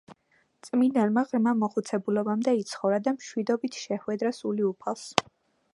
წმინდანმა 0.67 1.23
ღრმა 1.33 1.53
მოხუცებულობამდე 1.59 2.55
იცხოვრა 2.63 3.01
და 3.09 3.15
მშვიდობით 3.19 3.79
შეჰვედრა 3.83 4.35
სული 4.41 4.69
უფალს. 4.75 5.05